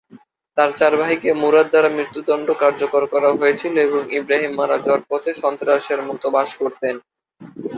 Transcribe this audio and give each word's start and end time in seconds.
তার 0.57 0.69
চার 0.79 0.93
ভাইকে 1.01 1.29
মুরাদ 1.41 1.67
দ্বারা 1.69 1.89
মৃত্যুদন্ড 1.97 2.47
কার্যকর 2.63 3.03
করা 3.13 3.29
হয়েছিল, 3.39 3.73
এবং 3.87 4.01
ইব্রাহিম 4.19 4.51
মারা 4.59 4.77
যাওয়ার 4.85 5.03
পথে 5.09 5.31
সন্ত্রাসের 5.43 6.01
মতো 6.09 6.25
বাস 6.35 6.49
করতেন। 6.61 6.95